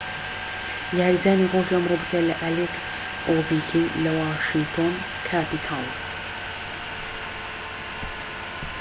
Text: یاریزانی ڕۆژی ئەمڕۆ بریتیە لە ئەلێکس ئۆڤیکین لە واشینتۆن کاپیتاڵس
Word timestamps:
یاریزانی 0.99 1.49
ڕۆژی 1.51 1.75
ئەمڕۆ 1.75 1.85
بریتیە 1.99 2.21
لە 2.29 2.35
ئەلێکس 2.41 2.85
ئۆڤیکین 3.25 3.87
لە 4.03 4.11
واشینتۆن 4.19 4.93
کاپیتاڵس 5.27 6.03